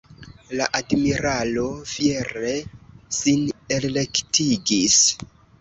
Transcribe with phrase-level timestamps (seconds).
[0.59, 2.55] La admiralo fiere
[3.21, 3.47] sin
[3.79, 5.01] elrektigis.